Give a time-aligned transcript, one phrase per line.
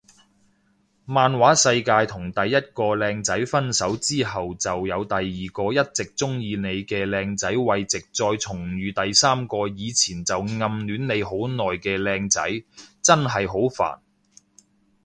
[1.05, 12.63] 漫畫世界同第一個靚仔分手之後就有第二個一直鍾意你嘅靚仔慰藉再重遇第三個以前就暗戀你好耐嘅靚仔，
[13.03, 13.99] 真係好煩